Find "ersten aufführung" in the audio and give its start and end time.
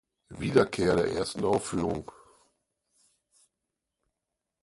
1.11-2.11